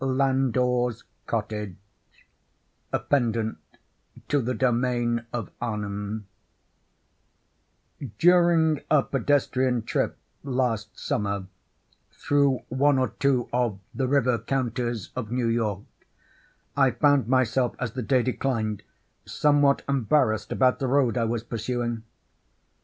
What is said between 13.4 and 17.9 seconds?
of the river counties of New York, I found myself,